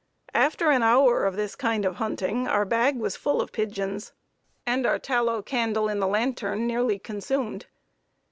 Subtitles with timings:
[0.33, 4.13] After an hour of this kind of hunting our bag was full of pigeons,
[4.65, 7.67] and our tallow candle in the lantern nearly consumed.